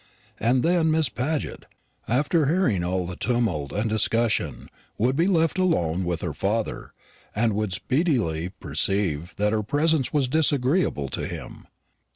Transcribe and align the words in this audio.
And 0.39 0.63
then 0.63 0.89
Miss 0.89 1.09
Paget, 1.09 1.67
after 2.07 2.47
hearing 2.47 2.83
all 2.83 3.05
the 3.05 3.15
tumult 3.15 3.71
and 3.71 3.87
discussion, 3.87 4.67
would 4.97 5.15
be 5.15 5.27
left 5.27 5.59
alone 5.59 6.05
with 6.05 6.21
her 6.21 6.33
father, 6.33 6.93
and 7.35 7.53
would 7.53 7.71
speedily 7.73 8.49
perceive 8.49 9.35
that 9.37 9.53
her 9.53 9.61
presence 9.61 10.11
was 10.11 10.27
disagreeable 10.27 11.07
to 11.09 11.27
him. 11.27 11.67